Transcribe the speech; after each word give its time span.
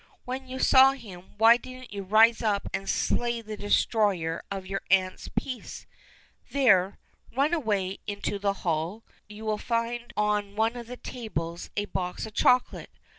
When 0.25 0.47
you 0.47 0.57
saw 0.57 0.93
him 0.93 1.35
why 1.37 1.57
didn't 1.57 1.93
you 1.93 2.01
rise 2.01 2.41
up 2.41 2.67
and 2.73 2.89
slay 2.89 3.39
the 3.39 3.55
destroyer 3.55 4.41
of 4.49 4.65
your 4.65 4.81
aunt's 4.89 5.27
peace? 5.35 5.85
There; 6.49 6.97
run 7.37 7.53
away 7.53 7.99
into 8.07 8.39
the 8.39 8.53
hall. 8.65 9.03
You 9.29 9.45
will 9.45 9.59
find 9.59 10.11
on 10.17 10.55
one 10.55 10.75
of 10.75 10.87
the 10.87 10.97
tables 10.97 11.69
a 11.77 11.85
box 11.85 12.25
of 12.25 12.33
chocolate. 12.33 12.89